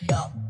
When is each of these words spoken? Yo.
Yo. 0.00 0.47